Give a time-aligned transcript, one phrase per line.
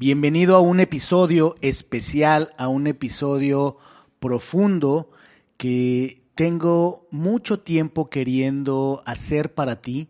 [0.00, 3.78] Bienvenido a un episodio especial, a un episodio
[4.20, 5.10] profundo
[5.56, 10.08] que tengo mucho tiempo queriendo hacer para ti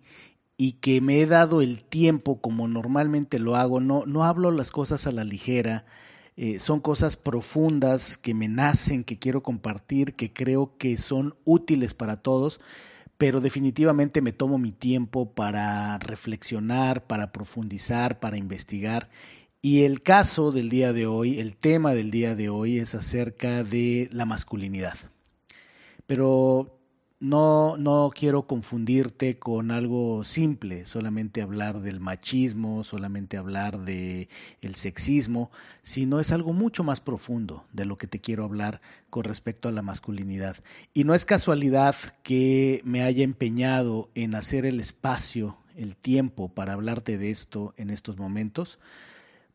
[0.59, 3.81] y que me he dado el tiempo como normalmente lo hago.
[3.81, 5.87] No, no hablo las cosas a la ligera.
[6.37, 11.95] Eh, son cosas profundas que me nacen, que quiero compartir, que creo que son útiles
[11.95, 12.61] para todos,
[13.17, 19.09] pero definitivamente me tomo mi tiempo para reflexionar, para profundizar, para investigar
[19.61, 23.65] y el caso del día de hoy, el tema del día de hoy es acerca
[23.65, 24.97] de la masculinidad.
[26.07, 26.79] Pero
[27.21, 34.29] no, no quiero confundirte con algo simple, solamente hablar del machismo, solamente hablar del
[34.61, 35.51] el sexismo,
[35.83, 39.73] sino es algo mucho más profundo de lo que te quiero hablar con respecto a
[39.73, 40.57] la masculinidad.
[40.95, 46.75] Y no es casualidad que me haya empeñado en hacer el espacio, el tiempo para
[46.75, 48.79] hablarte de esto en estos momentos,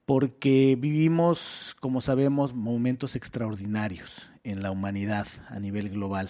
[0.05, 6.29] porque vivimos, como sabemos, momentos extraordinarios en la humanidad a nivel global.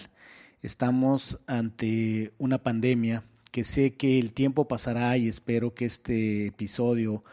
[0.62, 7.24] Estamos ante una pandemia que sé que el tiempo pasará y espero que este episodio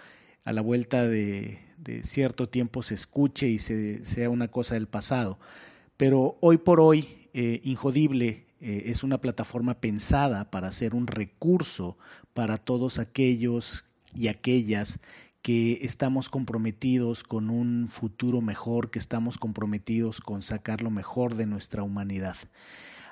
[0.43, 1.59] a la vuelta de,
[2.03, 5.39] cierto tiempo se escuche y se, sea una cosa del pasado.
[5.97, 11.97] Pero hoy por hoy, eh, Injodible eh, es una plataforma pensada para ser un recurso
[12.33, 14.99] para todos aquellos y aquellas
[15.41, 21.45] que estamos comprometidos con un futuro mejor, que estamos comprometidos con sacar lo mejor de
[21.45, 22.37] nuestra humanidad.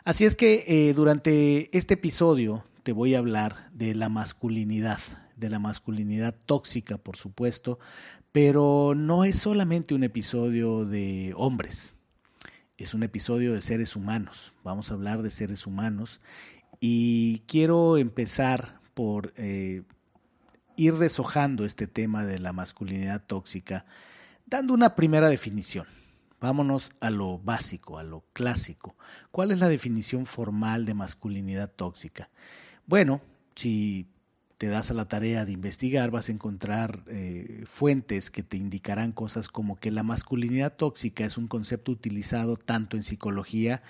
[0.03, 4.99] Así es que eh, durante este episodio te voy a hablar de la masculinidad,
[5.35, 7.79] de la masculinidad tóxica, por supuesto,
[8.31, 11.93] pero no es solamente un episodio de hombres,
[12.77, 14.53] es un episodio de seres humanos.
[14.63, 16.21] Vamos a hablar de seres humanos
[16.79, 19.83] y quiero empezar por eh,
[20.79, 23.85] ir deshojando este tema de la masculinidad tóxica,
[24.45, 25.85] dando una primera definición.
[26.39, 28.95] Vámonos a lo básico, a lo clásico.
[29.29, 32.29] ¿Cuál es la definición formal de masculinidad tóxica?
[32.85, 33.21] Bueno,
[33.55, 34.07] si
[34.57, 39.11] te das a la tarea de investigar, vas a encontrar eh, fuentes que te indicarán
[39.11, 43.81] cosas como que la masculinidad tóxica es un concepto utilizado tanto en psicología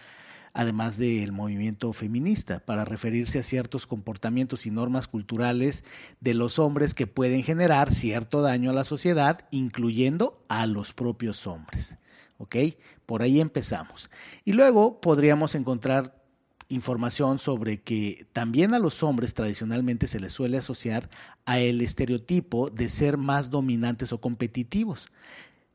[0.60, 5.86] además del movimiento feminista, para referirse a ciertos comportamientos y normas culturales
[6.20, 11.48] de los hombres que pueden generar cierto daño a la sociedad, incluyendo a los propios
[11.48, 11.96] hombres.
[13.06, 14.10] Por ahí empezamos.
[14.44, 16.22] Y luego podríamos encontrar
[16.68, 21.10] información sobre que también a los hombres tradicionalmente se les suele asociar
[21.46, 25.10] a el estereotipo de ser más dominantes o competitivos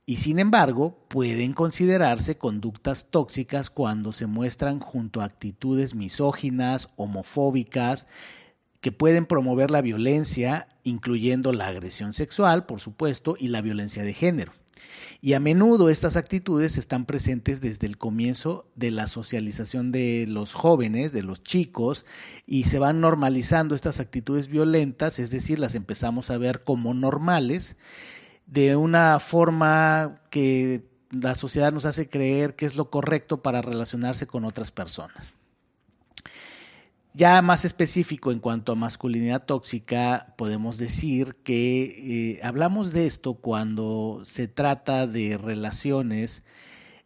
[0.07, 8.07] y sin embargo pueden considerarse conductas tóxicas cuando se muestran junto a actitudes misóginas, homofóbicas,
[8.81, 14.13] que pueden promover la violencia, incluyendo la agresión sexual, por supuesto, y la violencia de
[14.13, 14.53] género.
[15.23, 20.53] Y a menudo estas actitudes están presentes desde el comienzo de la socialización de los
[20.53, 22.05] jóvenes, de los chicos,
[22.47, 27.79] y se van normalizando estas actitudes violentas, es decir, las empezamos a ver como normales,
[28.55, 34.29] de una forma que la sociedad nos hace creer que es lo correcto para relacionarse
[34.29, 35.35] con otras personas.
[37.15, 43.35] Ya más específico en cuanto a masculinidad tóxica, podemos decir que eh, hablamos de esto
[43.35, 46.45] cuando se trata de relaciones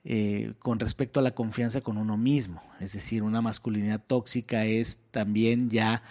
[0.05, 2.63] eh, con respecto a la confianza con uno mismo.
[2.79, 6.03] Es decir, una masculinidad tóxica es también ya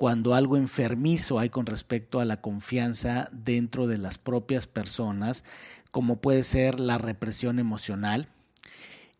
[0.00, 5.44] cuando algo enfermizo hay con respecto a la confianza dentro de las propias personas,
[5.90, 8.26] como puede ser la represión emocional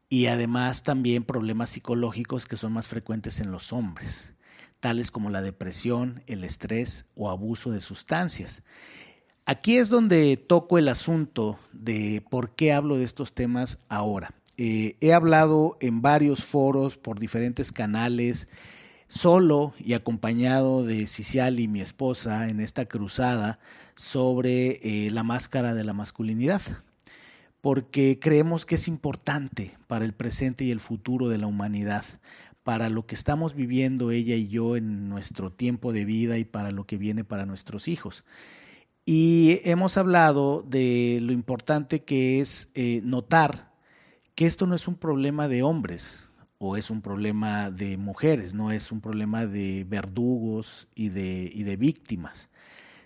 [0.08, 4.32] y además también problemas psicológicos que son más frecuentes en los hombres,
[4.80, 8.62] tales como la depresión, el estrés o abuso de sustancias.
[9.44, 14.32] Aquí es donde toco el asunto de por qué hablo de estos temas ahora.
[14.56, 18.48] Eh, he hablado en varios foros, por diferentes canales,
[19.10, 21.06] solo y acompañado de
[21.58, 23.58] y mi esposa, en esta cruzada
[23.96, 26.62] sobre eh, la máscara de la masculinidad,
[27.60, 32.04] porque creemos que es importante para el presente y el futuro de la humanidad,
[32.62, 36.70] para lo que estamos viviendo ella y yo en nuestro tiempo de vida y para
[36.70, 38.24] lo que viene para nuestros hijos.
[39.04, 43.72] Y hemos hablado de lo importante que es eh, notar
[44.36, 46.29] que esto no es un problema de hombres
[46.62, 51.62] o es un problema de mujeres, no es un problema de verdugos y de, y
[51.62, 52.50] de víctimas,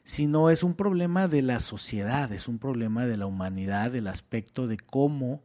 [0.02, 4.66] sino es un problema de la sociedad, es un problema de la humanidad, del aspecto
[4.66, 5.40] de cómo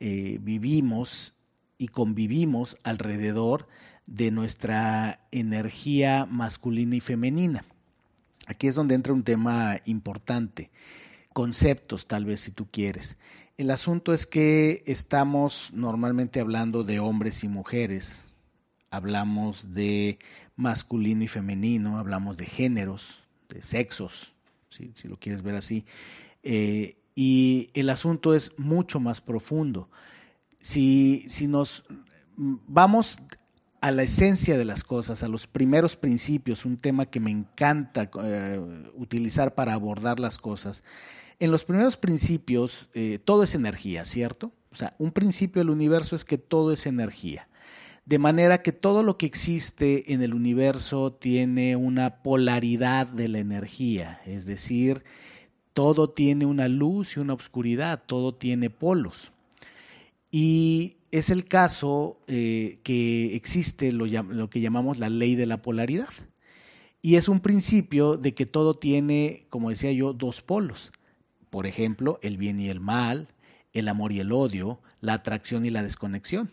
[0.00, 1.32] eh, vivimos
[1.78, 3.66] y convivimos alrededor
[4.04, 7.64] de nuestra energía masculina y femenina.
[8.46, 10.70] Aquí es donde entra un tema importante,
[11.32, 13.16] conceptos tal vez si tú quieres.
[13.56, 18.34] El asunto es que estamos normalmente hablando de hombres y mujeres,
[18.90, 20.18] hablamos de
[20.56, 24.34] masculino y femenino, hablamos de géneros, de sexos,
[24.68, 25.86] si, lo quieres ver así.
[26.42, 29.88] Eh, y el asunto es mucho más profundo.
[30.60, 31.84] Si, si nos
[32.36, 33.20] vamos
[33.80, 38.10] a la esencia de las cosas, a los primeros principios, un tema que me encanta
[38.22, 38.60] eh,
[38.96, 40.84] utilizar para abordar las cosas.
[41.38, 44.52] En los primeros principios, eh, todo es energía, ¿cierto?
[44.72, 47.48] O sea, un principio del universo es que todo es energía.
[48.06, 53.38] De manera que todo lo que existe en el universo tiene una polaridad de la
[53.40, 55.02] energía, es decir,
[55.72, 59.32] todo tiene una luz y una oscuridad, todo tiene polos.
[60.30, 65.60] Y es el caso eh, que existe lo, lo que llamamos la ley de la
[65.60, 66.08] polaridad.
[67.02, 70.92] Y es un principio de que todo tiene, como decía yo, dos polos.
[71.50, 73.28] Por ejemplo, el bien y el mal,
[73.72, 76.50] el amor y el odio, la atracción y la desconexión.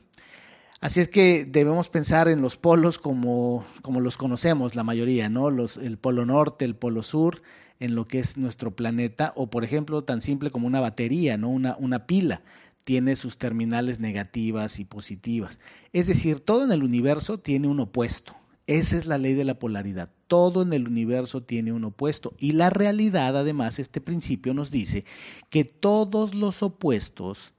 [0.82, 5.50] Así es que debemos pensar en los polos como, como los conocemos la mayoría, ¿no?
[5.50, 7.42] Los, el polo norte, el polo sur,
[7.80, 11.50] en lo que es nuestro planeta, o por ejemplo, tan simple como una batería, ¿no?
[11.50, 12.42] Una, una pila
[12.84, 15.62] tiene sus terminales negativas y positivas.
[15.94, 18.36] Es decir, todo en el universo tiene un opuesto.
[18.66, 20.10] Esa es la ley de la polaridad.
[20.28, 22.34] Todo en el universo tiene un opuesto.
[22.40, 25.04] Y la realidad, además, este principio nos dice
[25.50, 27.54] que todos los opuestos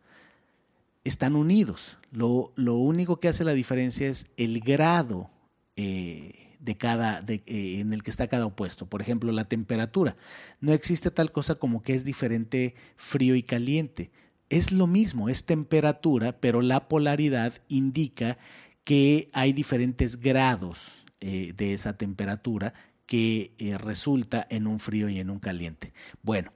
[1.04, 1.98] están unidos.
[2.10, 5.30] Lo, único que hace la diferencia es el grado
[5.76, 8.86] eh, de cada, de, eh, en el que está cada opuesto.
[8.86, 10.16] Por ejemplo, la temperatura.
[10.60, 14.10] No existe tal cosa como que es diferente frío y caliente
[14.50, 18.38] es lo mismo, es temperatura, pero la polaridad indica
[18.84, 22.74] que hay diferentes grados eh, de esa temperatura
[23.06, 25.92] que eh, resulta en un frío y en un caliente.
[26.22, 26.52] Bueno,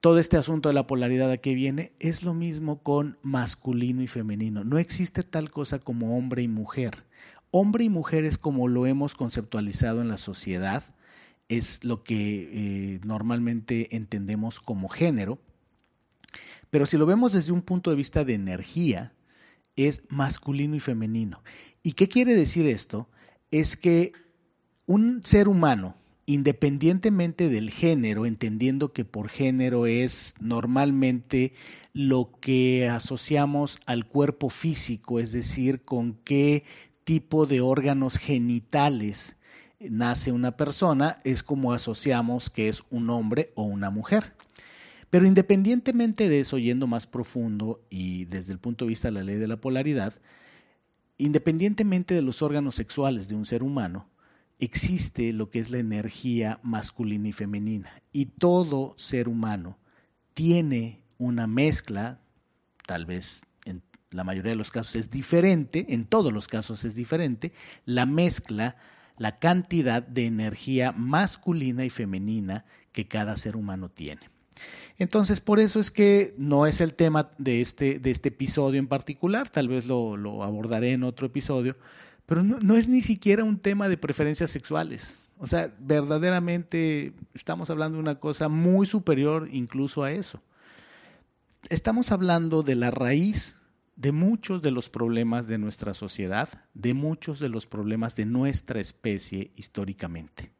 [0.00, 4.06] todo este asunto de la polaridad a qué viene es lo mismo con masculino y
[4.06, 4.64] femenino.
[4.64, 7.04] No existe tal cosa como hombre y mujer.
[7.50, 10.94] Hombre y mujer es como lo hemos conceptualizado en la sociedad,
[11.48, 15.38] es lo que eh, normalmente entendemos como género
[16.74, 19.12] pero si lo vemos desde un punto de vista de energía,
[19.76, 21.42] es masculino y femenino.
[21.82, 23.08] ¿Y qué quiere decir esto?
[23.50, 24.12] Es que
[24.86, 31.52] un ser humano, independientemente del género, entendiendo que por género es normalmente
[31.92, 36.64] lo que asociamos al cuerpo físico, es decir, con qué
[37.04, 39.36] tipo de órganos genitales
[39.80, 44.34] nace una persona, es como asociamos que es un hombre o una mujer.
[45.14, 49.22] Pero independientemente de eso, yendo más profundo y desde el punto de vista de la
[49.22, 50.12] ley de la polaridad,
[51.18, 54.10] independientemente de los órganos sexuales de un ser humano,
[54.58, 58.02] existe lo que es la energía masculina y femenina.
[58.10, 59.78] Y todo ser humano
[60.32, 62.18] tiene una mezcla,
[62.84, 66.96] tal vez en la mayoría de los casos es diferente, en todos los casos es
[66.96, 67.52] diferente,
[67.84, 68.74] la mezcla,
[69.16, 74.33] la cantidad de energía masculina y femenina que cada ser humano tiene.
[74.98, 78.86] Entonces, por eso es que no es el tema de este, de este episodio en
[78.86, 81.76] particular, tal vez lo, lo abordaré en otro episodio,
[82.26, 85.18] pero no, no, es ni siquiera un tema de preferencias sexuales.
[85.38, 90.42] O sea, verdaderamente estamos hablando de una cosa muy superior incluso a eso.
[91.70, 93.56] Estamos hablando de la raíz
[93.96, 98.80] de muchos de los problemas de nuestra sociedad, de muchos de los problemas de nuestra
[98.80, 100.52] especie históricamente.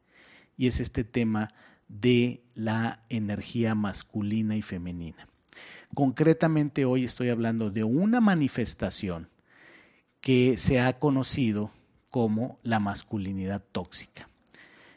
[0.57, 1.53] Y es este tema
[1.87, 5.27] de la energía masculina y femenina.
[5.93, 9.29] Concretamente hoy estoy hablando de una manifestación
[10.19, 11.71] que se ha conocido
[12.09, 14.29] como la masculinidad tóxica.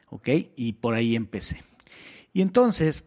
[0.08, 0.28] ¿Ok?
[0.56, 1.62] Y por ahí empecé.
[2.32, 3.04] Y entonces,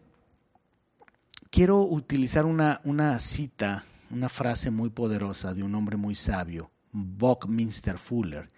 [1.50, 7.98] quiero utilizar una, una cita, una frase muy poderosa de un hombre muy sabio, Buckminster
[7.98, 8.48] Fuller,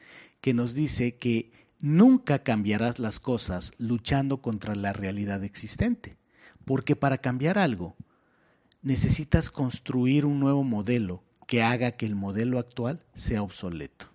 [0.41, 1.53] que nos dice que
[1.85, 6.17] Nunca cambiarás las cosas luchando contra la realidad existente,
[6.65, 7.95] porque para cambiar algo
[8.81, 14.07] necesitas construir un nuevo modelo que haga que el modelo actual sea obsoleto.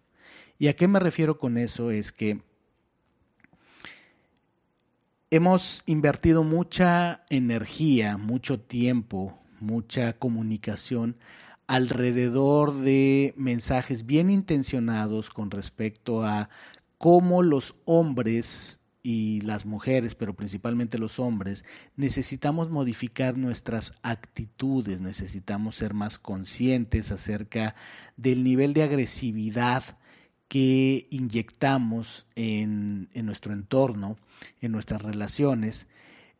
[0.57, 1.91] ¿Y a qué me refiero con eso?
[1.91, 2.41] Es que
[5.29, 11.17] hemos invertido mucha energía, mucho tiempo, mucha comunicación
[11.67, 16.49] alrededor de mensajes bien intencionados con respecto a
[16.99, 21.63] cómo los hombres y las mujeres, pero principalmente los hombres,
[21.95, 27.73] necesitamos modificar nuestras actitudes, necesitamos ser más conscientes acerca
[28.17, 29.83] del nivel de agresividad
[30.49, 34.17] que inyectamos en, nuestro entorno,
[34.59, 35.87] en nuestras relaciones.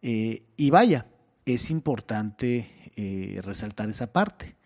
[0.01, 1.05] Eh, y vaya,
[1.45, 4.57] es importante eh, resaltar esa parte.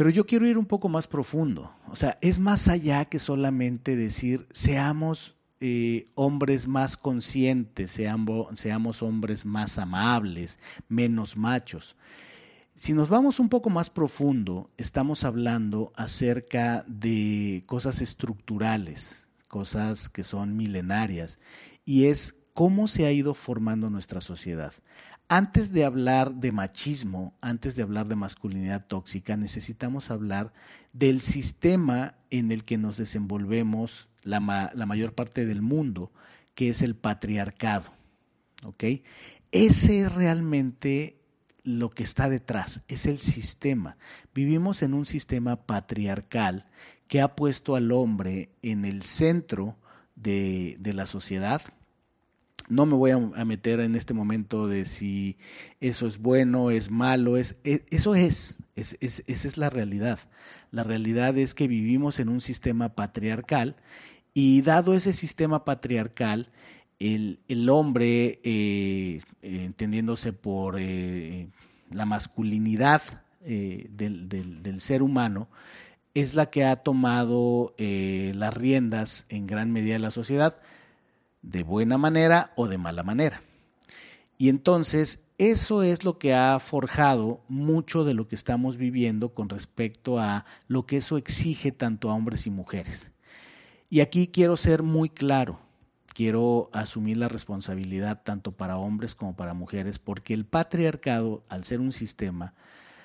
[0.00, 1.74] Pero yo quiero ir un poco más profundo.
[1.90, 9.02] O sea, es más allá que solamente decir seamos eh, hombres más conscientes, seamos, seamos
[9.02, 11.96] hombres más amables, menos machos.
[12.74, 20.22] Si nos vamos un poco más profundo, estamos hablando acerca de cosas estructurales, cosas que
[20.22, 21.40] son milenarias,
[21.84, 24.72] y es cómo se ha ido formando nuestra sociedad
[25.30, 30.52] antes de hablar de machismo, antes de hablar de masculinidad tóxica, necesitamos hablar
[30.92, 36.10] del sistema en el que nos desenvolvemos la, mayor parte del mundo,
[36.56, 37.92] que es el patriarcado.
[39.52, 41.20] Ese es realmente
[41.62, 43.98] lo que está detrás, es el sistema.
[44.34, 46.66] Vivimos en un sistema patriarcal
[47.06, 49.78] que ha puesto al hombre en el centro
[50.16, 51.62] de la sociedad,
[52.70, 55.36] no me voy a, meter en este momento de si
[55.80, 60.20] eso es bueno, es malo, es, e, eso es, esa es la realidad.
[60.70, 63.76] La realidad es que vivimos en un sistema patriarcal
[64.32, 66.48] y dado ese sistema patriarcal,
[67.00, 71.48] el, hombre, eh, entendiéndose por eh,
[71.90, 73.02] la masculinidad
[73.44, 75.48] eh, del, ser humano,
[76.14, 80.56] es la que ha tomado las riendas en gran medida de la sociedad
[81.42, 83.42] de buena manera o de mala manera.
[84.38, 89.48] Y entonces eso es lo que ha forjado mucho de lo que estamos viviendo con
[89.48, 93.10] respecto a lo que eso exige tanto a hombres y mujeres.
[93.88, 95.58] Y aquí quiero ser muy claro,
[96.14, 101.80] quiero asumir la responsabilidad tanto para hombres como para mujeres, porque el patriarcado, al ser
[101.80, 102.54] un sistema,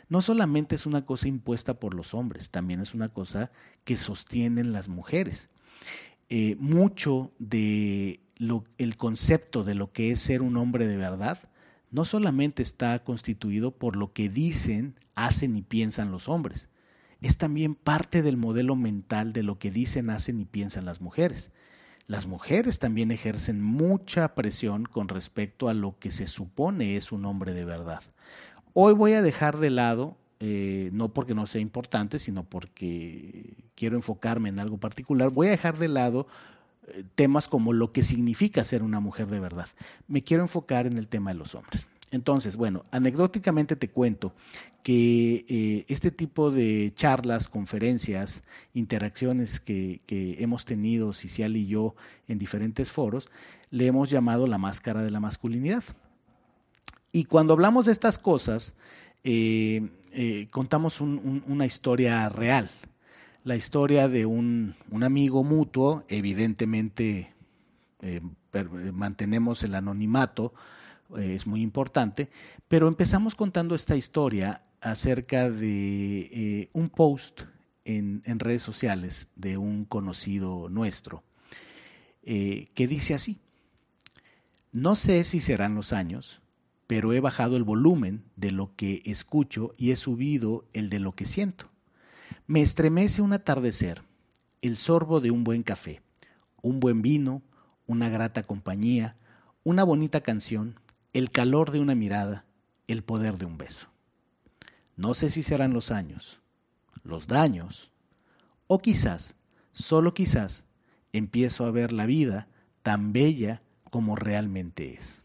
[0.09, 3.51] no solamente es una cosa impuesta por los hombres, también es una cosa
[3.83, 5.49] que sostienen las mujeres.
[6.29, 11.39] Eh, mucho de el concepto de lo que es ser un hombre de verdad
[11.91, 16.69] no solamente está constituido por lo que dicen, hacen y piensan los hombres,
[17.21, 21.51] es también parte del modelo mental de lo que dicen, hacen y piensan las mujeres.
[22.07, 27.25] Las mujeres también ejercen mucha presión con respecto a lo que se supone es un
[27.25, 28.03] hombre de verdad.
[28.73, 33.95] Hoy voy a dejar de lado, eh, no porque no sea importante, sino porque quiero
[33.95, 36.27] enfocarme en algo particular, voy a dejar de lado
[37.15, 39.67] temas como lo que significa ser una mujer de verdad.
[40.07, 41.87] Me quiero enfocar en el tema de los hombres.
[42.11, 44.33] Entonces, bueno, anecdóticamente te cuento
[44.83, 51.95] que eh, este tipo de charlas, conferencias, interacciones que, hemos tenido Cicial y yo
[52.27, 53.29] en diferentes foros,
[53.71, 55.83] le hemos llamado la máscara de la masculinidad.
[57.11, 58.75] Y cuando hablamos de estas cosas,
[59.23, 62.69] eh, eh, contamos una historia real,
[63.45, 67.31] la historia de un, amigo mutuo, evidentemente
[68.01, 68.19] eh,
[68.91, 70.53] mantenemos el anonimato,
[71.15, 72.29] eh, es muy importante,
[72.67, 77.43] pero empezamos contando esta historia acerca de eh, un post
[77.85, 81.23] en, en, redes sociales de un conocido nuestro,
[82.23, 83.37] que dice así,
[84.71, 86.41] no sé si serán los años,
[86.87, 91.11] pero he bajado el volumen de lo que escucho y he subido el de lo
[91.13, 91.69] que siento.
[92.47, 94.03] Me estremece un atardecer,
[94.61, 96.03] el sorbo de un buen café,
[96.61, 97.41] un buen vino,
[97.87, 99.15] una grata compañía,
[99.63, 100.79] una bonita canción,
[101.13, 102.45] el calor de una mirada,
[102.85, 103.87] el poder de un beso.
[104.95, 106.39] No sé si serán los años,
[107.03, 107.89] los daños,
[108.67, 109.35] o quizás,
[109.71, 110.65] solo quizás,
[111.13, 112.47] empiezo a ver la vida
[112.83, 115.23] tan bella como realmente es.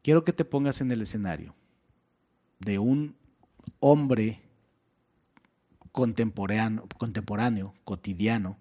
[0.00, 1.54] Quiero que te pongas en el escenario
[2.58, 3.16] de un
[3.80, 4.47] hombre
[5.92, 8.56] contemporáneo, contemporáneo, cotidiano,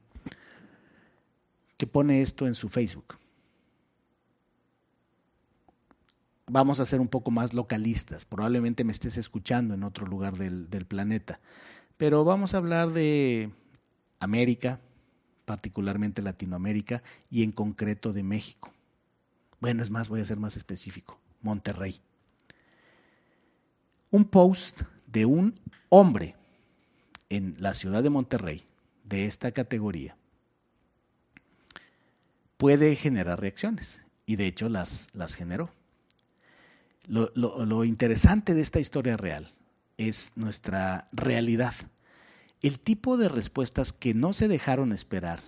[1.77, 3.17] que pone esto en su Facebook.
[6.49, 8.25] Vamos a ser un poco más localistas.
[8.25, 11.39] Probablemente me estés escuchando en otro lugar del, del planeta.
[11.97, 13.51] Pero vamos a hablar de
[14.19, 14.79] América,
[15.45, 18.71] particularmente Latinoamérica y en concreto de México.
[19.59, 21.19] Bueno, es más, voy a ser más específico.
[21.41, 21.99] Monterrey.
[24.09, 26.35] Un post de un hombre
[27.29, 28.63] en la ciudad de Monterrey
[29.03, 30.17] de esta categoría
[32.57, 34.01] puede generar reacciones.
[34.25, 35.69] Y de hecho las, las generó.
[37.05, 39.53] Lo, lo interesante de esta historia real
[39.97, 41.73] es nuestra realidad.
[42.61, 45.39] El tipo de respuestas que no se dejaron esperar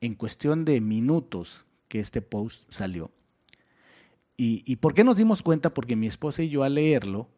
[0.00, 3.10] en cuestión de minutos que este post salió.
[4.36, 5.74] ¿Y, ¿Y, por qué nos dimos cuenta?
[5.74, 7.28] Porque mi esposa y yo al leerlo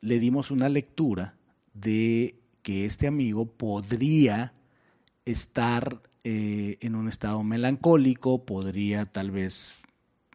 [0.00, 1.34] le dimos una lectura
[1.72, 4.52] de que este amigo podría
[5.24, 9.76] estar eh, en un estado melancólico, podría tal vez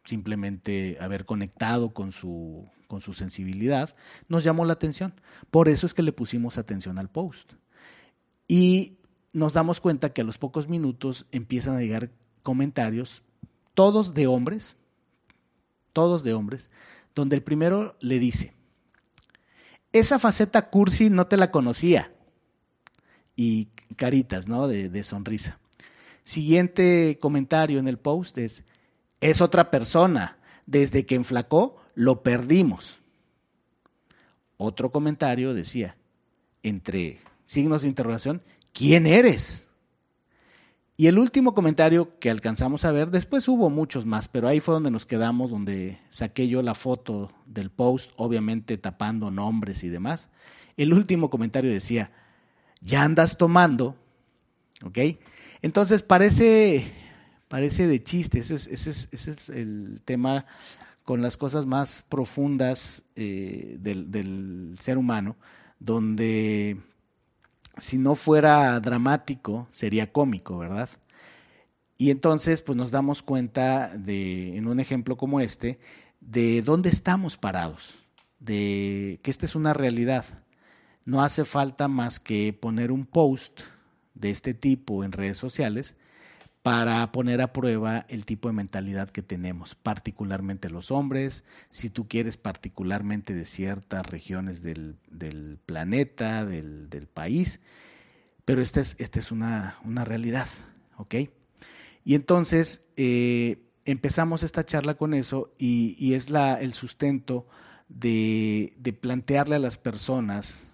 [0.05, 3.93] simplemente haber conectado con su, con su sensibilidad,
[4.29, 5.13] nos llamó la atención.
[5.49, 7.51] Por eso es que le pusimos atención al post.
[8.47, 8.95] Y
[9.33, 12.11] nos damos cuenta que a los pocos minutos empiezan a llegar
[12.43, 13.23] comentarios,
[13.73, 14.77] todos de hombres,
[15.91, 16.69] todos de hombres,
[17.13, 18.53] donde el primero le dice,
[19.91, 22.13] esa faceta cursi no te la conocía.
[23.43, 24.67] Y caritas, ¿no?
[24.67, 25.57] De, de sonrisa.
[26.21, 28.63] Siguiente comentario en el post es,
[29.19, 30.37] es otra persona.
[30.67, 32.99] Desde que enflacó, lo perdimos.
[34.57, 35.97] Otro comentario decía,
[36.61, 37.17] entre
[37.47, 38.43] signos de interrogación,
[38.73, 39.69] ¿quién eres?
[40.95, 44.75] Y el último comentario que alcanzamos a ver, después hubo muchos más, pero ahí fue
[44.75, 50.29] donde nos quedamos, donde saqué yo la foto del post, obviamente tapando nombres y demás.
[50.77, 52.11] El último comentario decía,
[52.81, 53.95] ya andas tomando,
[54.83, 54.99] ¿ok?
[55.61, 56.91] Entonces parece,
[57.47, 60.45] parece de chiste, ese es, el tema
[61.03, 65.35] con las cosas más profundas eh, del, del ser humano,
[65.79, 66.77] donde
[67.77, 70.89] si no fuera dramático, sería cómico, ¿verdad?
[71.97, 75.79] Y entonces, pues nos damos cuenta de, en un ejemplo como este,
[76.19, 77.93] de dónde estamos parados,
[78.39, 80.25] de que esta es una realidad.
[81.05, 83.61] No hace falta más que poner un post
[84.13, 85.95] de este tipo en redes sociales
[86.61, 92.07] para poner a prueba el tipo de mentalidad que tenemos, particularmente los hombres, si tú
[92.07, 94.97] quieres particularmente de ciertas regiones del,
[95.65, 97.61] planeta, del, país,
[98.45, 100.47] pero esta es, esta es una, realidad,
[100.97, 101.15] ¿ok?
[102.03, 107.47] Y entonces eh, empezamos esta charla con eso y, es la, el sustento
[107.89, 110.70] de plantearle a las personas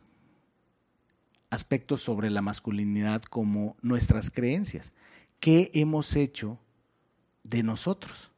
[1.50, 4.94] aspectos sobre la masculinidad como nuestras creencias
[5.40, 6.60] ¿qué hemos hecho
[7.44, 8.32] de nosotros?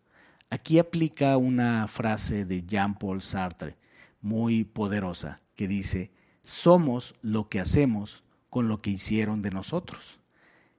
[0.49, 3.77] Aquí aplica una frase de Jean-Paul Sartre
[4.21, 10.19] muy poderosa que dice, somos lo que hacemos con lo que hicieron de nosotros.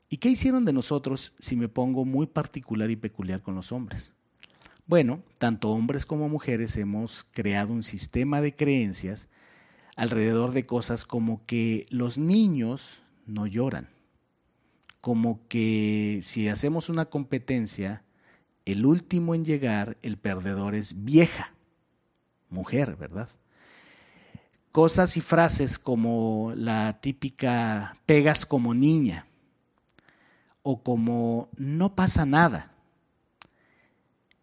[0.09, 4.13] ¿Y qué hicieron de nosotros si me pongo muy particular y peculiar con los hombres?
[4.87, 9.29] Bueno, tanto hombres como mujeres hemos creado un sistema de creencias
[10.01, 13.89] alrededor de cosas como que los niños no lloran
[15.01, 18.05] como que si hacemos una competencia,
[18.65, 21.55] el último en llegar, el perdedor es vieja,
[22.51, 23.29] mujer, ¿verdad?
[24.73, 29.27] Cosas y frases como la típica pegas como niña
[30.63, 32.75] o como no pasa nada.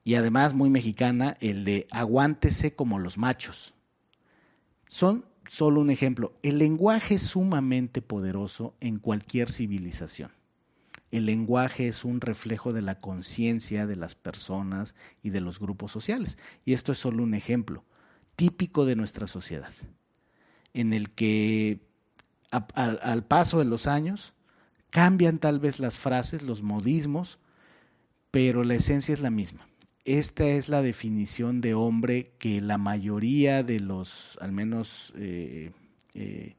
[0.04, 3.74] Y además muy mexicana el de aguántese como los machos.
[4.88, 6.34] Son solo un ejemplo.
[6.44, 10.32] El lenguaje es sumamente poderoso en cualquier civilización.
[11.10, 15.92] El lenguaje es un reflejo de la conciencia de las personas y de los grupos
[15.92, 16.38] sociales.
[16.66, 17.86] Y esto es solo un ejemplo
[18.36, 19.72] típico de nuestra sociedad,
[20.74, 21.80] en el que
[22.52, 24.34] al paso de los años
[24.90, 27.40] cambian tal vez las frases, los modismos,
[28.32, 29.67] pero la esencia es la misma.
[30.08, 35.72] Esta es la definición de hombre que la mayoría de los, al menos eh,
[36.14, 36.56] eh,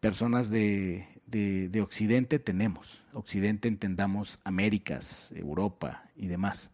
[0.00, 3.02] personas de, de, Occidente tenemos.
[3.12, 6.72] Occidente entendamos Américas, Europa y demás.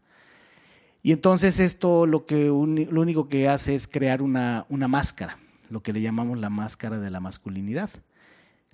[1.02, 2.54] Y entonces esto lo, que lo
[3.02, 5.36] único que hace es crear una, una máscara,
[5.68, 7.90] lo que le llamamos la máscara de la masculinidad,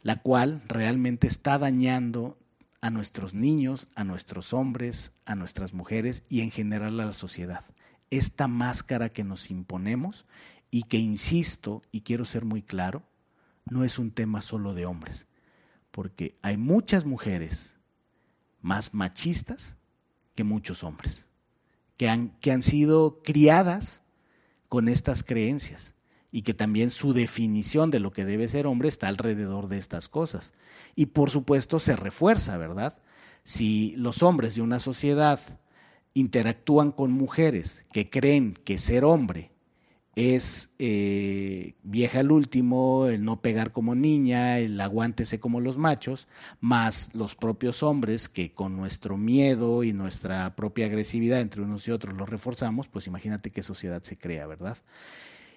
[0.03, 2.39] la cual realmente está dañando
[2.83, 7.65] a nuestros niños, a nuestros hombres, a nuestras mujeres y en general a la sociedad.
[8.11, 10.27] Esta máscara que nos imponemos
[10.71, 13.03] y que, insisto, y quiero ser muy claro,
[13.65, 15.27] no es un tema solo de hombres
[15.93, 17.77] porque hay muchas mujeres
[18.61, 19.77] más machistas
[20.35, 21.27] que muchos hombres,
[21.97, 24.03] que han, que han sido criadas
[24.69, 25.95] con estas creencias
[26.33, 30.09] y que también su definición de lo que debe ser hombre está alrededor de estas
[30.09, 30.55] cosas.
[30.97, 32.99] Y por supuesto se refuerza, ¿verdad?
[33.45, 35.39] Si los hombres de una sociedad
[36.15, 39.53] interactúan con mujeres que creen que ser hombre
[40.15, 46.29] es eh, vieja al último, el no pegar como niña, el aguántese como los machos,
[46.61, 51.93] más los propios hombres que con nuestro miedo y nuestra propia agresividad entre unos y
[51.93, 54.77] otros lo reforzamos, pues imagínate qué sociedad se crea, ¿verdad?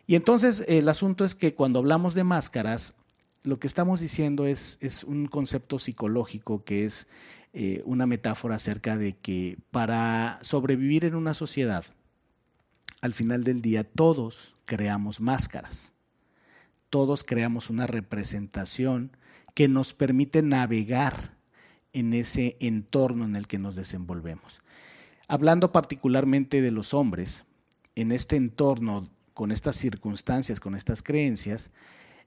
[0.07, 2.95] Y entonces el asunto es que cuando hablamos de máscaras,
[3.43, 7.07] lo que estamos diciendo es, un concepto psicológico que es
[7.53, 11.85] eh, una metáfora acerca de que para sobrevivir en una sociedad,
[13.01, 15.93] al final del día todos creamos máscaras,
[16.89, 19.15] todos creamos una representación
[19.53, 21.35] que nos permite navegar
[21.93, 24.61] en ese entorno en el que nos desenvolvemos.
[25.27, 27.45] Hablando particularmente de los hombres,
[27.95, 31.69] en este entorno, con estas circunstancias, con estas creencias,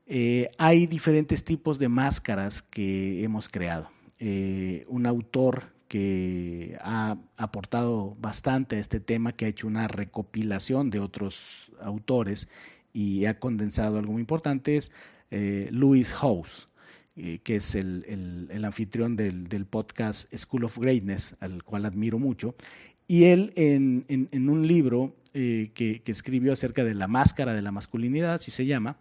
[0.06, 3.90] eh, hay diferentes tipos de máscaras que hemos creado.
[4.20, 10.90] Eh, un autor que ha aportado bastante a este tema, que ha hecho una recopilación
[10.90, 12.48] de otros autores
[12.92, 14.92] y ha condensado algo muy importante, es
[15.30, 16.68] eh, Louis House,
[17.16, 22.54] eh, que es el, anfitrión del, podcast School of Greatness, al cual admiro mucho.
[23.08, 28.34] Y él en, un libro eh, que, escribió acerca de la máscara de la masculinidad,
[28.34, 28.98] así se llama,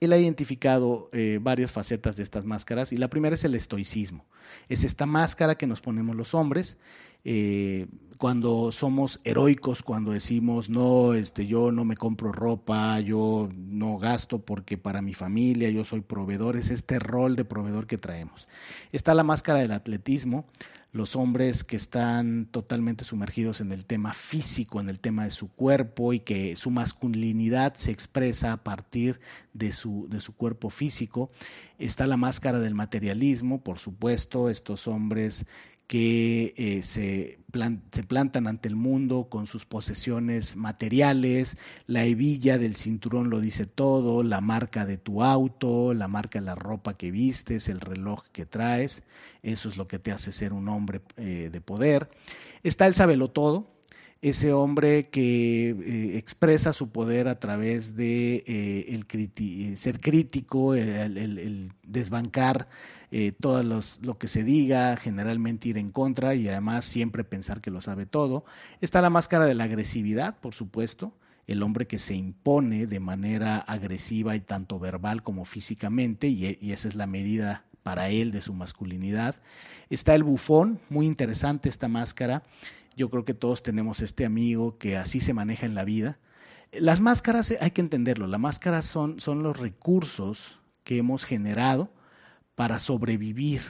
[0.00, 4.26] él ha identificado eh, varias facetas de estas máscaras y la primera es el estoicismo.
[4.68, 6.76] Es esta máscara que nos ponemos los hombres
[7.24, 7.86] eh,
[8.24, 14.38] cuando somos heroicos, cuando decimos, no, este, yo no me compro ropa, yo no gasto
[14.38, 18.48] porque para mi familia yo soy proveedor, es este rol de proveedor que traemos.
[18.92, 20.46] Está la máscara del atletismo,
[20.90, 25.48] los hombres que están totalmente sumergidos en el tema físico, en el tema de su
[25.48, 29.20] cuerpo y que su masculinidad se expresa a partir
[29.52, 31.30] de su, de su cuerpo físico.
[31.78, 35.44] Está la máscara del materialismo, por supuesto, estos hombres
[35.86, 37.38] que eh, se,
[37.92, 43.66] se, plantan ante el mundo con sus posesiones materiales, la hebilla del cinturón lo dice
[43.66, 48.22] todo, la marca de tu auto, la marca de la ropa que vistes, el reloj
[48.32, 49.02] que traes,
[49.42, 52.08] eso es lo que te hace ser un hombre eh, de poder.
[52.62, 53.70] Está el sabelo todo,
[54.22, 58.38] ese hombre que eh, expresa su poder a través de
[58.88, 62.68] el ser crítico, el desbancar
[63.16, 67.70] eh, todo lo que se diga, generalmente ir en contra y además siempre pensar que
[67.70, 68.44] lo sabe todo.
[68.80, 73.58] Está la máscara de la agresividad, por supuesto, el hombre que se impone de manera
[73.58, 78.40] agresiva y tanto verbal como físicamente, y, y esa es la medida para él de
[78.40, 79.36] su masculinidad.
[79.90, 82.42] Está el bufón, muy interesante esta máscara.
[82.96, 86.18] Yo creo que todos tenemos este amigo que así se maneja en la vida.
[86.72, 91.92] Las máscaras, hay que entenderlo, las máscaras son, son los recursos que hemos generado
[92.54, 93.62] para sobrevivir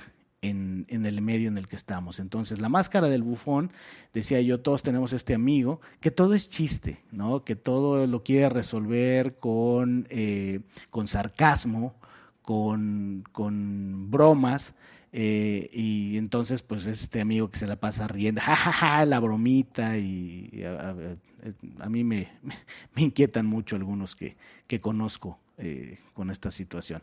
[0.43, 2.21] en, el medio en el que estamos.
[2.21, 3.71] Entonces, la máscara del bufón,
[4.13, 7.45] decía yo, todos tenemos este amigo, que todo es chiste, ¿no?
[7.45, 11.95] que todo lo quiere resolver con, eh, con sarcasmo,
[12.43, 14.75] con, con bromas,
[15.17, 20.65] eh, y entonces, pues este amigo que se la pasa riendo, jajaja, la bromita, y
[20.67, 27.01] a, mí me, me, inquietan mucho algunos que, que conozco eh, con esta situación.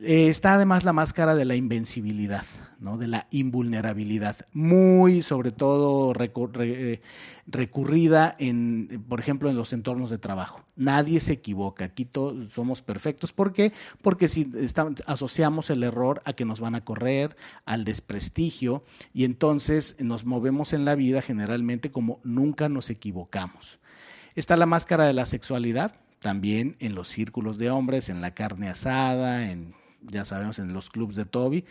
[0.00, 2.44] Eh, está además la máscara de la invencibilidad,
[2.80, 2.98] ¿no?
[2.98, 6.12] de la invulnerabilidad, muy sobre todo
[7.46, 10.64] recurrida en, por ejemplo, en los entornos de trabajo.
[10.74, 13.32] Nadie se equivoca, aquí todos somos perfectos.
[13.32, 13.72] ¿Por qué?
[14.02, 14.50] Porque si
[15.06, 20.72] asociamos el error a que nos van a correr, al desprestigio, y entonces nos movemos
[20.72, 23.78] en la vida generalmente como nunca nos equivocamos.
[24.34, 28.68] Está la máscara de la sexualidad, también en los círculos de hombres, en la carne
[28.68, 29.72] asada, en
[30.08, 31.64] ya sabemos en los clubs de Toby,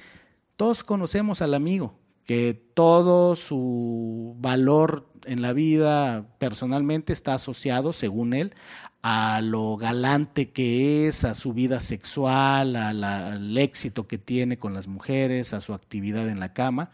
[0.56, 8.34] todos conocemos al amigo, que todo su valor en la vida personalmente está asociado, según
[8.34, 8.54] él,
[9.02, 14.88] a lo galante que es, a su vida sexual, al éxito que tiene con las
[14.88, 16.92] mujeres, a su actividad en la cama.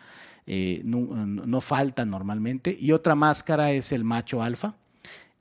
[0.48, 2.76] Eh, no falta normalmente.
[2.80, 4.76] Y otra máscara es el macho alfa,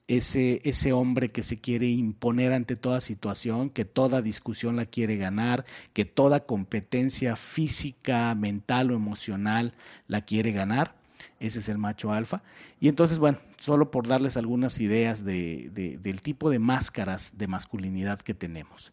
[0.08, 5.18] ese, ese hombre que se quiere imponer ante toda situación, que toda discusión la quiere
[5.18, 9.74] ganar, que toda competencia física, mental o emocional
[10.06, 10.96] la quiere ganar.
[11.40, 12.42] Ese es el macho alfa.
[12.80, 18.18] Y entonces, bueno, solo por darles algunas ideas de, del tipo de máscaras de masculinidad
[18.20, 18.92] que tenemos.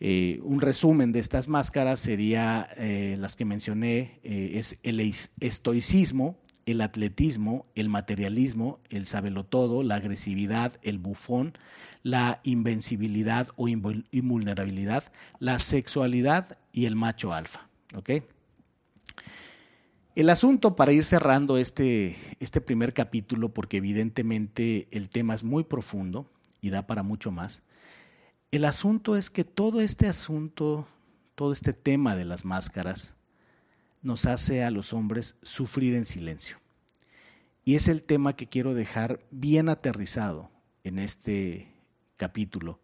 [0.00, 5.00] Eh, un resumen de estas máscaras sería eh, las que mencioné, eh, es el
[5.40, 9.06] estoicismo, el atletismo, el materialismo, el
[9.48, 11.54] todo, la agresividad, el bufón,
[12.02, 15.04] la invencibilidad o invulnerabilidad,
[15.38, 17.68] la sexualidad y el macho alfa.
[20.16, 25.64] El asunto para ir cerrando este, este primer capítulo, porque evidentemente el tema es muy
[25.64, 26.28] profundo
[26.60, 27.62] y da para mucho más.
[28.50, 30.88] El asunto es que todo este asunto,
[31.34, 33.14] todo este tema de las máscaras,
[34.06, 36.58] nos hace a los hombres sufrir en silencio.
[37.64, 40.50] Y es el tema que quiero dejar bien aterrizado
[40.84, 41.68] en este
[42.16, 42.80] capítulo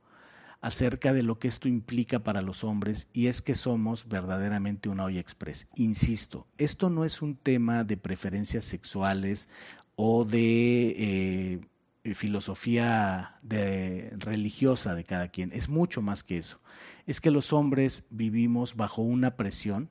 [0.61, 5.05] acerca de lo que esto implica para los hombres y es que somos verdaderamente una
[5.05, 5.69] olla express.
[5.77, 9.49] Insisto, esto no es un tema de preferencias sexuales
[9.95, 11.61] o de
[12.05, 16.61] eh, filosofía de, religiosa de cada quien, es mucho más que eso.
[17.07, 19.89] Es que los hombres vivimos bajo una presión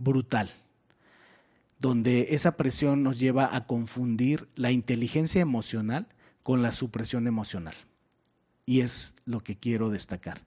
[0.00, 0.50] brutal,
[1.78, 6.08] donde esa presión nos lleva a confundir la inteligencia emocional
[6.42, 7.74] con la supresión emocional.
[8.66, 10.42] Y es lo que quiero destacar.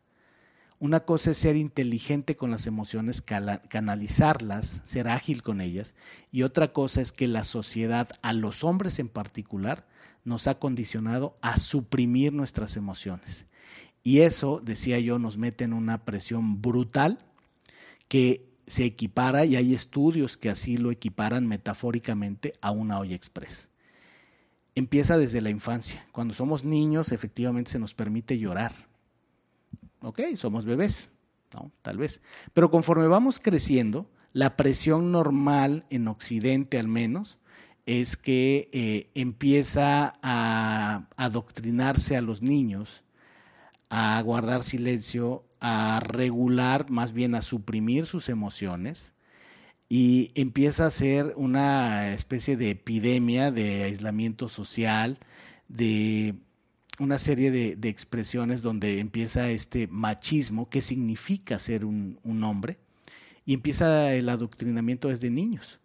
[0.80, 5.96] Una cosa es ser inteligente con las emociones, canalizarlas, ser ágil con ellas,
[6.32, 9.88] y otra cosa es que la sociedad, a los hombres en particular,
[10.26, 13.46] nos ha condicionado a suprimir nuestras emociones.
[14.04, 17.20] Y eso, decía yo, nos mete en una presión brutal
[18.10, 23.70] que se equipara, y hay estudios que así lo equiparan metafóricamente, a una olla express
[24.76, 26.06] empieza desde la infancia.
[26.12, 28.74] Cuando somos niños, efectivamente se nos permite llorar.
[30.02, 31.12] Ok, somos bebés,
[31.54, 31.72] ¿no?
[31.82, 32.22] Tal vez.
[32.54, 37.38] Pero conforme vamos creciendo, la presión normal en Occidente al menos
[37.86, 43.04] es que eh, empieza a adoctrinarse a los niños,
[43.96, 49.14] a guardar silencio, a regular, más bien a suprimir sus emociones,
[49.88, 55.20] y empieza a ser una especie de epidemia de aislamiento social,
[55.68, 56.34] de
[56.98, 62.80] una serie de, expresiones donde empieza este machismo, que significa ser un, hombre,
[63.46, 65.80] y empieza el adoctrinamiento desde niños.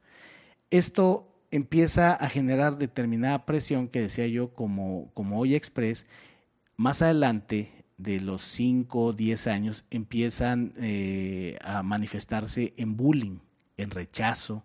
[0.70, 6.06] Esto empieza a generar determinada presión que decía yo como, como hoy express,
[6.78, 13.38] más adelante de los 5 o 10 años empiezan eh, a manifestarse en bullying
[13.78, 14.64] en rechazo,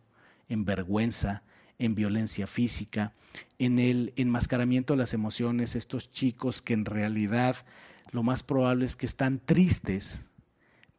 [0.49, 1.43] en vergüenza,
[1.79, 3.13] en violencia física,
[3.59, 7.55] en el enmascaramiento de las emociones, estos chicos que en realidad
[8.11, 10.25] lo más probable es que están tristes,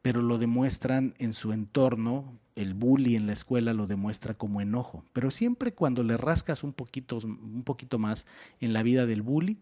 [0.00, 5.04] pero lo demuestran en su entorno, el bully en la escuela lo demuestra como enojo,
[5.12, 8.26] pero siempre cuando le rascas un poquito, un poquito más
[8.60, 9.58] en la vida del bully,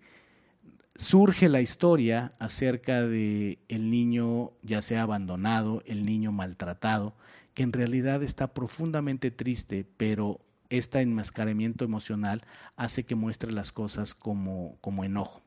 [0.94, 7.16] surge la historia acerca de el niño ya sea abandonado, el niño maltratado,
[7.54, 12.42] que en realidad está profundamente triste, pero este enmascaramiento emocional
[12.76, 15.42] hace que muestre las cosas como, como enojo.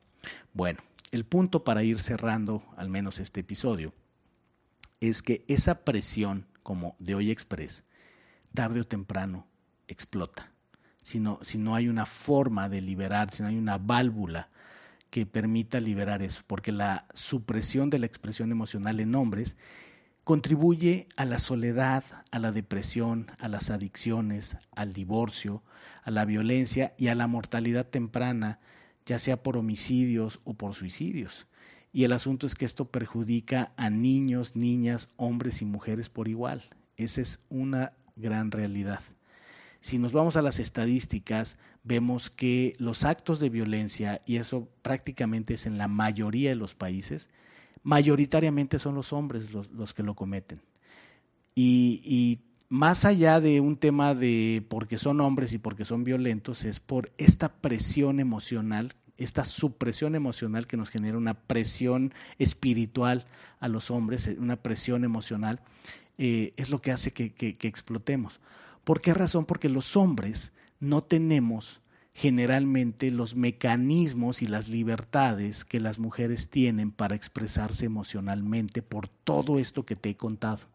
[0.52, 0.80] Bueno,
[1.10, 3.92] el punto para ir cerrando al menos este episodio
[5.00, 7.84] es que esa presión como de hoy express,
[8.54, 9.46] tarde o temprano
[9.88, 10.52] explota.
[11.02, 14.50] Si no, si no hay una forma de liberar, si no hay una válvula
[15.10, 19.56] que permita liberar eso, porque la supresión de la expresión emocional en hombres
[20.24, 25.62] contribuye a la soledad, a la depresión, a las adicciones, al divorcio,
[26.02, 28.58] a la violencia y a la mortalidad temprana,
[29.04, 31.46] ya sea por homicidios o por suicidios.
[31.92, 36.64] Y el asunto es que esto perjudica a niños, niñas, hombres y mujeres por igual.
[36.96, 39.00] Esa es una gran realidad.
[39.80, 45.54] Si nos vamos a las estadísticas, vemos que los actos de violencia, y eso prácticamente
[45.54, 47.30] es en la mayoría de los países,
[47.82, 50.60] mayoritariamente son los hombres los, que lo cometen.
[51.54, 56.80] Y, más allá de un tema de porque son hombres y porque son violentos, es
[56.80, 63.24] por esta presión emocional, esta supresión emocional que nos genera una presión espiritual
[63.60, 65.60] a los hombres, una presión emocional,
[66.18, 68.40] eh, es lo que hace que, que explotemos.
[68.86, 69.46] ¿Por qué razón?
[69.46, 71.80] Porque los hombres no tenemos
[72.14, 79.58] generalmente los mecanismos y las libertades que las mujeres tienen para expresarse emocionalmente por todo
[79.58, 80.68] esto que te he contado.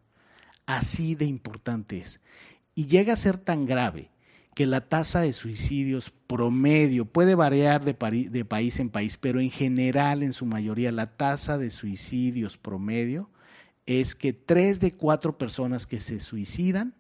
[0.66, 2.20] Así de importante es.
[2.76, 4.10] Y llega a ser tan grave
[4.56, 10.22] que la tasa de suicidios promedio puede variar de, país en país, pero en general,
[10.22, 13.30] en su mayoría, la tasa de suicidios promedio
[13.86, 16.94] es que tres de cuatro personas que se suicidan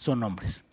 [0.00, 0.64] son hombres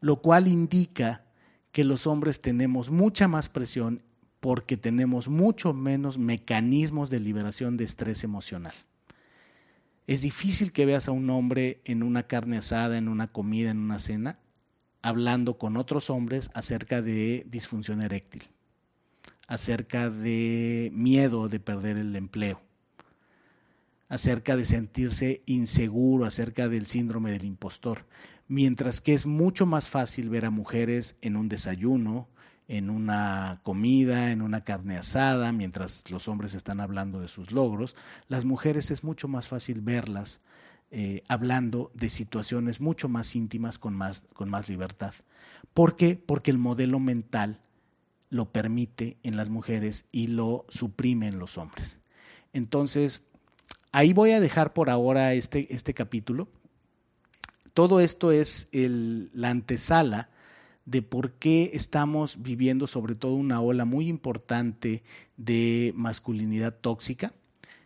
[0.00, 1.24] lo cual indica
[1.72, 4.02] que los hombres tenemos mucha más presión
[4.40, 8.74] porque tenemos mucho menos mecanismos de liberación de estrés emocional.
[10.06, 13.78] Es difícil que veas a un hombre en una carne asada, en una comida, en
[13.78, 14.38] una cena,
[15.02, 18.42] hablando con otros hombres acerca de disfunción eréctil,
[19.46, 22.60] acerca de miedo de perder el empleo,
[24.10, 28.04] acerca de sentirse inseguro, acerca del síndrome del impostor
[28.50, 32.26] mientras que es mucho más fácil ver a mujeres en un desayuno,
[32.66, 37.94] en una comida, en una carne asada, mientras los hombres están hablando de sus logros.
[38.26, 40.40] Las mujeres es mucho más fácil verlas
[40.90, 45.14] eh, hablando de situaciones mucho más íntimas con más, con más libertad.
[45.72, 46.16] ¿Por qué?
[46.16, 47.60] Porque el modelo mental
[48.30, 51.98] lo permite en las mujeres y lo suprime en los hombres.
[52.52, 53.22] Entonces,
[53.92, 56.48] ahí voy a dejar por ahora este, este capítulo.
[57.74, 60.28] Todo esto es el, la antesala
[60.84, 65.02] de por qué estamos viviendo sobre todo una ola muy importante
[65.36, 67.32] de masculinidad tóxica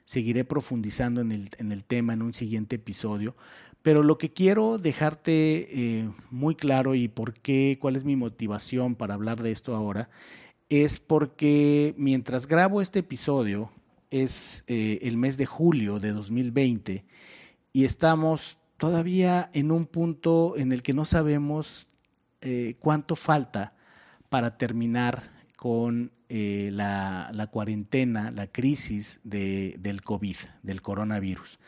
[0.05, 3.35] Seguiré profundizando en el, en el tema en un siguiente episodio,
[3.83, 8.97] pero lo que quiero dejarte eh, muy claro y por qué, cuál es mi motivación
[8.97, 10.11] para hablar de esto ahora,
[10.69, 13.71] es porque mientras grabo este episodio,
[14.15, 17.05] es eh, el mes de julio de 2020
[17.73, 21.89] y estamos todavía en un punto en el que no sabemos
[22.41, 23.75] eh, cuánto falta
[24.29, 31.59] para terminar con eh, la, cuarentena, la crisis de, del COVID, del coronavirus,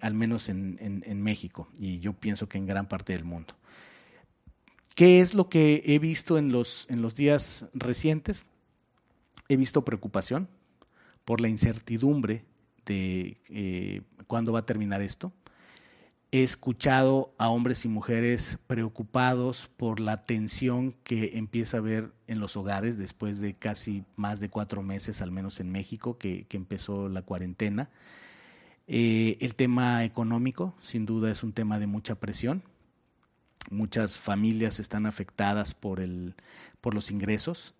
[0.00, 3.54] al menos en, en, México y yo pienso que en gran parte del mundo.
[4.94, 8.46] ¿Qué es lo que he visto en los, en los días recientes?
[9.48, 10.48] He visto preocupación
[11.26, 12.46] por la incertidumbre
[12.86, 15.34] de eh, cuándo va a terminar esto
[16.32, 22.40] he escuchado a hombres y mujeres preocupados por la tensión que empieza a haber en
[22.40, 27.08] los hogares después de casi más de cuatro meses, al menos en México, que, empezó
[27.08, 27.90] la cuarentena.
[28.88, 32.62] Eh, el tema económico, sin duda, es un tema de mucha presión.
[33.70, 36.34] Muchas familias están afectadas por, el,
[36.80, 37.74] por los ingresos.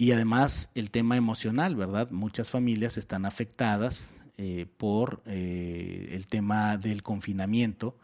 [0.00, 2.10] Y además el tema emocional, ¿verdad?
[2.12, 7.98] Muchas familias están afectadas eh, por eh, el tema del confinamiento,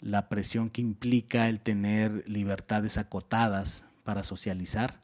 [0.00, 5.02] la presión que implica el tener libertades acotadas para socializar.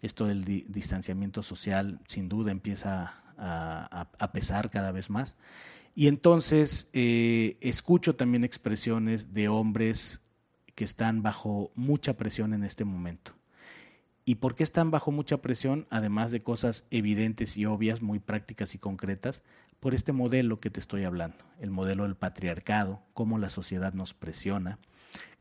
[0.00, 5.36] Esto del distanciamiento social sin duda empieza a, pesar cada vez más.
[5.94, 10.22] Y entonces eh, escucho también expresiones de hombres
[10.74, 13.35] que están bajo mucha presión en este momento.
[14.28, 15.86] ¿Y por qué están bajo mucha presión?
[15.88, 19.44] Además de cosas evidentes y obvias, muy prácticas y concretas,
[19.78, 24.14] por este modelo que te estoy hablando, el modelo del patriarcado, cómo la sociedad nos
[24.14, 24.80] presiona,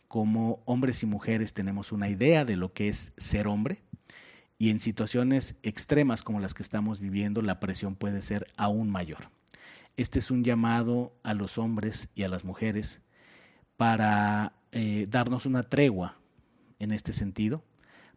[0.07, 3.81] cómo hombres y mujeres tenemos una idea de lo que es ser hombre
[4.59, 9.31] y en situaciones extremas como las que estamos viviendo la presión puede ser aún mayor.
[9.97, 13.01] Este es un llamado a los hombres y a las mujeres
[13.77, 16.19] para eh, darnos una tregua
[16.77, 17.63] en este sentido,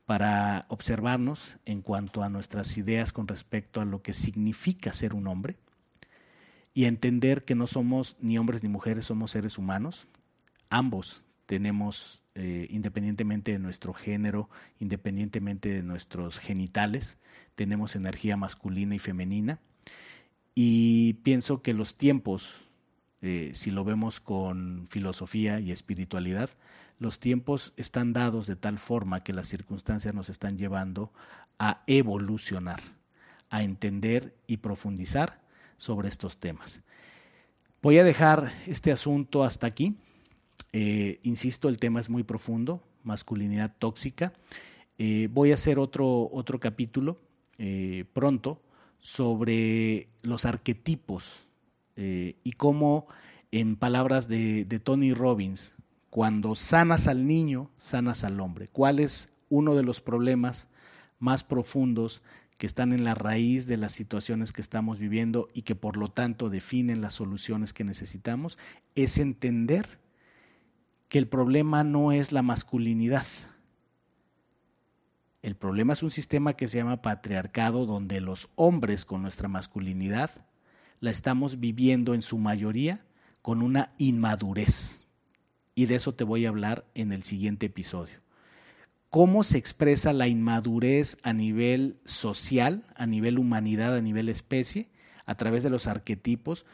[0.08, 5.26] para observarnos en cuanto a nuestras ideas con respecto a lo que significa ser un
[5.26, 5.58] hombre
[6.72, 10.08] y entender que no somos ni hombres ni mujeres, somos seres humanos.
[10.70, 14.48] Ambos tenemos, eh, independientemente de nuestro género,
[14.80, 17.18] independientemente de nuestros genitales,
[17.54, 19.60] tenemos energía masculina y femenina.
[20.54, 22.67] Y pienso que los tiempos,
[23.20, 26.50] eh, si lo vemos con filosofía y espiritualidad,
[26.98, 31.12] los tiempos están dados de tal forma que las circunstancias nos están llevando
[31.58, 32.80] a evolucionar,
[33.50, 35.40] a entender y profundizar
[35.78, 36.80] sobre estos temas.
[37.82, 39.96] Voy a dejar este asunto hasta aquí.
[40.72, 44.32] Eh, insisto, el tema es muy profundo, masculinidad tóxica.
[44.98, 47.20] Eh, voy a hacer otro, otro capítulo
[48.12, 48.62] pronto
[49.00, 51.47] sobre los arquetipos
[51.98, 53.08] y cómo,
[53.50, 55.74] en palabras de Tony Robbins,
[56.10, 58.68] cuando sanas al niño, sanas al hombre.
[58.68, 60.68] ¿Cuál es uno de los problemas
[61.18, 62.22] más profundos
[62.56, 66.08] que están en la raíz de las situaciones que estamos viviendo y que por lo
[66.08, 68.58] tanto definen las soluciones que necesitamos,
[68.96, 70.00] es entender
[71.08, 73.26] que el problema no es la masculinidad.
[75.40, 80.47] El problema es un sistema que se llama patriarcado donde los hombres con nuestra masculinidad
[81.00, 83.04] la estamos viviendo en su mayoría
[83.42, 85.04] con una inmadurez.
[85.74, 88.20] Y de eso te voy a hablar en el siguiente episodio.
[89.10, 94.88] Cómo se expresa la inmadurez a nivel social, a nivel humanidad, a nivel especie,
[95.24, 96.66] a través de los arquetipos,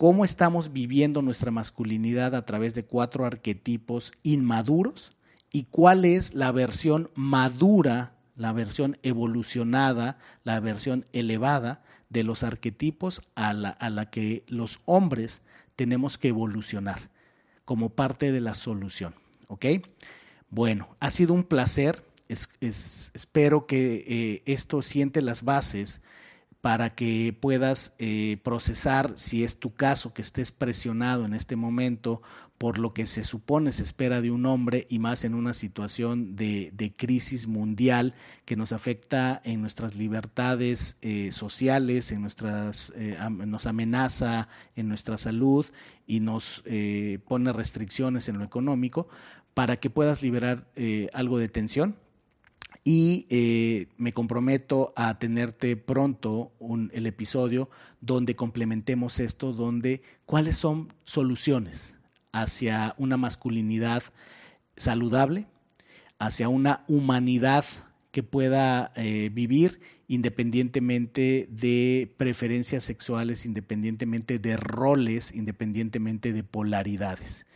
[0.00, 5.14] cómo estamos viviendo nuestra masculinidad a través de cuatro arquetipos inmaduros
[5.52, 13.22] y cuál es la versión madura, la versión evolucionada, la versión elevada de los arquetipos
[13.34, 15.42] a la, a la que los hombres
[15.76, 16.98] tenemos que evolucionar
[17.64, 19.14] como parte de la solución.
[19.48, 19.64] ¿Ok?
[20.50, 22.04] Bueno, ha sido un placer.
[22.28, 26.02] espero que eh, esto siente las bases
[26.60, 32.22] para que puedas eh, procesar, si es tu caso, que estés presionado en este momento
[32.60, 36.36] por lo que se supone se espera de un hombre y más en una situación
[36.36, 43.66] de, crisis mundial que nos afecta en nuestras libertades eh, sociales, en nuestras, eh, nos
[43.66, 45.64] amenaza en nuestra salud
[46.06, 49.08] y nos eh, pone restricciones en lo económico
[49.54, 50.70] para que puedas liberar
[51.14, 51.96] algo de tensión,
[52.84, 57.70] y me comprometo a tenerte pronto un, el episodio
[58.02, 61.99] donde complementemos esto, donde cuáles son soluciones
[62.32, 64.02] hacia una masculinidad
[64.76, 65.46] saludable,
[66.18, 67.64] hacia una humanidad
[68.10, 77.46] que pueda eh, vivir independientemente de preferencias sexuales, independientemente de roles, independientemente de polaridades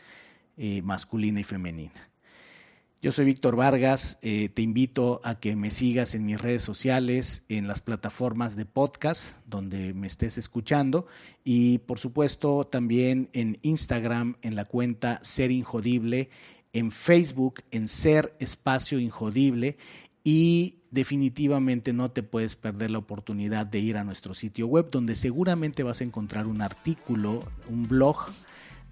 [0.57, 2.11] eh, masculina y femenina.
[3.05, 7.45] Yo soy Víctor Vargas, eh, te invito a que me sigas en mis redes sociales,
[7.51, 11.07] en las plataformas de podcast donde me estés escuchando
[11.45, 16.31] y por supuesto también en Instagram en la cuenta Ser Injodible,
[16.73, 19.77] en Facebook en Ser Espacio Injodible
[20.23, 25.15] y definitivamente no te puedes perder la oportunidad de ir a nuestro sitio web donde
[25.15, 28.17] seguramente vas a encontrar un artículo, un blog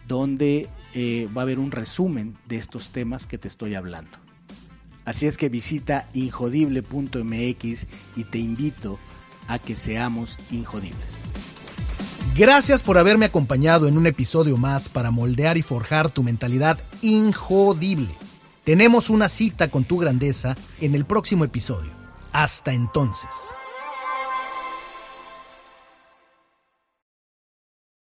[0.09, 4.11] donde eh, va a haber un resumen de estos temas que te estoy hablando.
[5.05, 7.86] Así es que visita injodible.mx
[8.16, 8.98] y te invito
[9.48, 11.20] a que seamos injodibles.
[12.36, 18.09] Gracias por haberme acompañado en un episodio más para moldear y forjar tu mentalidad injodible.
[18.64, 21.90] Tenemos una cita con tu grandeza en el próximo episodio.
[22.32, 23.28] Hasta entonces.